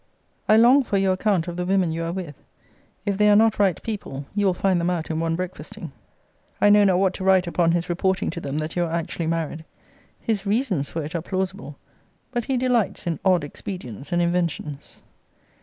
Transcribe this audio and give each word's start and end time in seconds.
I 0.49 0.57
long 0.57 0.81
for 0.83 0.97
your 0.97 1.13
account 1.13 1.47
of 1.47 1.57
the 1.57 1.63
women 1.67 1.91
you 1.91 2.03
are 2.03 2.11
with. 2.11 2.33
If 3.05 3.19
they 3.19 3.29
are 3.29 3.35
not 3.35 3.59
right 3.59 3.79
people, 3.83 4.25
you 4.33 4.47
will 4.47 4.55
find 4.55 4.81
them 4.81 4.89
out 4.89 5.11
in 5.11 5.19
one 5.19 5.35
breakfasting. 5.35 5.91
I 6.59 6.71
know 6.71 6.83
not 6.85 6.97
what 6.97 7.13
to 7.13 7.23
write 7.23 7.45
upon 7.45 7.73
his 7.73 7.87
reporting 7.87 8.31
to 8.31 8.41
them 8.41 8.57
that 8.57 8.75
you 8.75 8.83
are 8.83 8.91
actually 8.91 9.27
married. 9.27 9.63
His 10.19 10.43
reasons 10.43 10.89
for 10.89 11.03
it 11.03 11.13
are 11.13 11.21
plausible. 11.21 11.77
But 12.31 12.45
he 12.45 12.57
delights 12.57 13.05
in 13.05 13.19
odd 13.23 13.43
expedients 13.43 14.11
and 14.11 14.23
inventions. 14.23 15.03